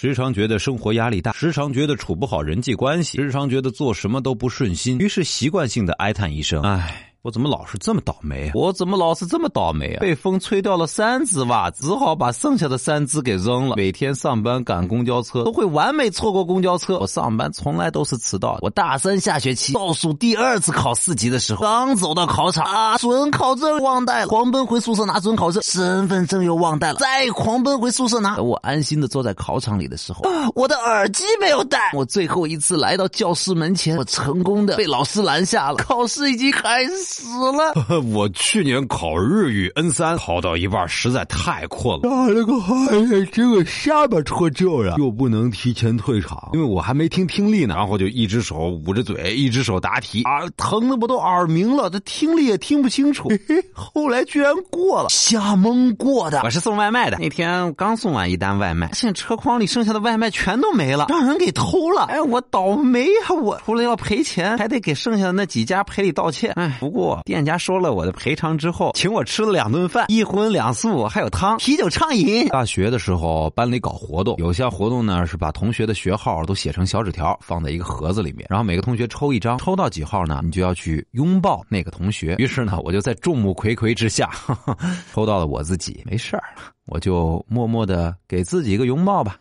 [0.00, 8.50] 时常觉得生活压力大，时常觉得处不好人际关系，时常觉得做什么都不顺心，于是习惯性的哀叹一声：“唉。”我怎么老是这么倒霉？
[8.54, 10.00] 我怎么老是这么倒霉啊？
[10.00, 13.76] 被风吹掉了三只袜子，只好把剩下的三只给扔了。
[13.76, 16.96] 每天上班赶公交车，都会完美错过公交车。
[16.96, 18.56] 我上班从来都是迟到。
[18.62, 28.36] 我大三下学期倒数第二次考四级的时候，刚走到考场啊，准考证忘带了，狂奔回宿舍拿准考证，身份证又忘带了，再狂奔回宿舍拿。
[28.36, 30.22] 等我安心的坐在考场里的时候，
[30.54, 31.90] 我的耳机没有带。
[31.92, 35.76] 我最后一次来到教室门前，我成功的被老师拦下了。
[35.76, 37.17] 考试已经开始。
[37.18, 37.74] 死了！
[38.14, 47.74] 我去年考日语 N 三，考到一半实在太困了，打了个哈欠，这个下巴脱臼了，又不能提前退场，因为我还没听听力呢。
[47.74, 53.28] 然后就一只手捂着嘴，一只手答题，啊，疼的我都耳鸣了，这听力也听不清楚。
[53.28, 56.40] 嘿嘿，后来居然过了，瞎蒙过的。
[56.44, 62.04] 我是送外卖的，那天刚送完一单外卖，现车筐里剩下的外卖全都没了，让人给偷了。
[62.04, 63.34] 哎，我倒霉呀！
[63.42, 66.52] 我除了要赔钱，还得给剩下的那几家赔礼道歉。
[66.54, 66.97] 哎，不过。
[67.24, 72.48] 店家说了我的赔偿之后，请我吃了两顿饭，一荤两素，还有汤，啤酒畅饮。
[72.48, 82.34] 大学的时候班里搞活动，有些活动呢是把同学的学号都写成小纸条，放在一个盒子里面，然后每个同学抽一张，抽到几号呢，你就要去拥抱那个同学。
[82.38, 84.30] 于是呢，我就在众目睽睽之下
[85.12, 86.42] 抽到了我自己，没事儿，
[86.86, 89.36] 我就默默的给自己一个拥抱吧。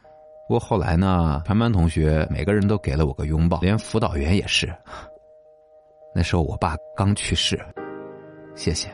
[0.48, 4.74] 不过后来呢，全班同学每个人都给了我个拥抱，连辅导员也是。
[6.14, 7.60] 那时候我爸刚去世，
[8.56, 8.90] 谢谢。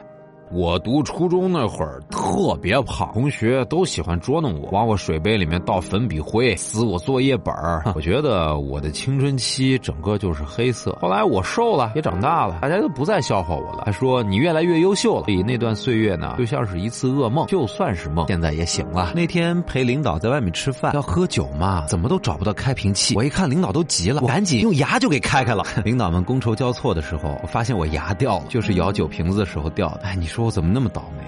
[0.53, 7.81] 我读初中那会儿特别胖，同学都喜欢捉弄我，往我水杯里面倒粉笔灰，撕我作业本儿。
[7.95, 10.95] 我觉得我的青春期整个就是黑色。
[11.01, 15.23] 后来我瘦了，也长大了，大家都不再笑话我了，还说你越来越优秀了。
[15.23, 19.11] 所以那段岁月呢，就像是一次噩梦，就算是梦，现在也醒了。
[19.15, 23.15] 那天陪领导在外面吃饭，要喝酒嘛，怎么都找不到开瓶器。
[23.15, 25.63] 我一看领导都急了，我赶紧用牙就给开开了。
[25.83, 30.01] 领导们觥筹交错的时候，我发现我牙掉了，就是摇酒瓶子的时候掉的。
[30.03, 30.42] 哎，你说。
[30.43, 31.23] 我怎么那么倒霉？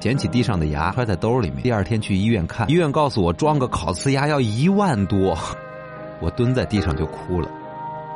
[0.00, 1.62] 捡起地上的牙，揣在兜里面。
[1.62, 5.36] 第二天去医院看，医院告诉我装个烤瓷牙要一万多，
[6.20, 7.48] 我蹲在地上就哭了。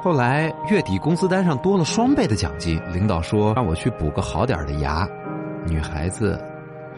[0.03, 5.09] 后来月底工资单上多了双倍的奖金，领导说让我去补个好点的牙，
[5.67, 6.41] 女孩子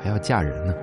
[0.03, 0.75] 还要嫁人呢。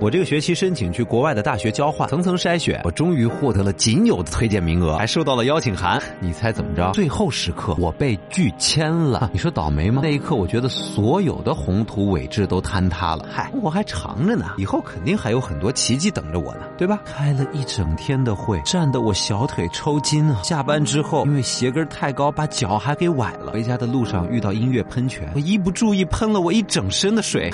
[0.00, 6.02] 我这个学期申请去国外的大学交换，层层筛选，我终于获得了仅有的推荐名额，还收到了邀请函。
[6.20, 6.90] 你猜怎么着？
[6.92, 9.30] 最后时刻，我被拒签了。
[9.32, 10.02] 你说倒霉吗？
[10.02, 13.24] 那一刻，我觉得所有的宏图伟志都坍塌了。
[13.30, 17.00] 嗨，我还长着呢，以后肯定还有很多奇迹等着我呢，对吧？
[17.04, 20.42] 开了一整天的会，站得我小腿抽筋啊！
[20.42, 23.52] 下班之后，因为鞋跟太高，把脚还给崴了。
[23.52, 27.50] 回家的路上遇到音乐喷泉，我一不注意喷了我一整身的水。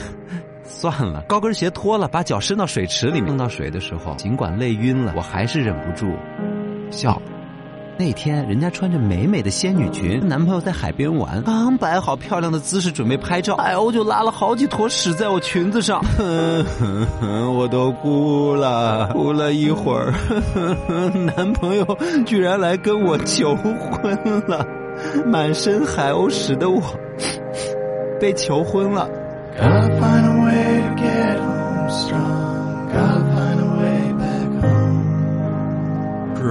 [0.70, 6.06] 算了，高跟鞋脱了，把脚伸到水池里面，碰到水的时候，尽管累晕了，我还是忍不住
[6.91, 7.20] 笑。
[7.98, 20.14] 那天人家穿着美美的仙女裙，男朋友在海边玩，刚摆好漂亮的姿势准备拍照，海鸥就拉了好几坨屎在我裙子上，哼哼哼我都哭了，哭了一会儿，
[21.36, 24.64] 男朋友居然来跟我求婚了，
[25.26, 26.80] 满身海鸥屎的我
[28.19, 29.06] 被求婚了。
[31.90, 32.14] 是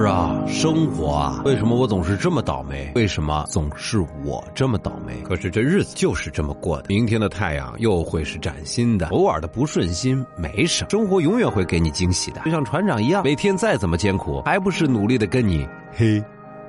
[0.06, 2.90] 啊，生活啊，为什么我总是这么倒霉？
[2.94, 5.20] 为什么总是我这么倒霉？
[5.22, 6.84] 可是这日子就是这么过的。
[6.88, 9.08] 明天的太阳又会是崭新的。
[9.08, 12.40] 偶尔的不顺心没什么，生活永远会给你惊喜的。
[12.44, 16.22] 就像船长一样，每天再怎么艰苦，还不是努力的跟你嘿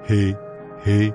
[0.05, 0.35] 嘿
[0.83, 1.13] 嘿。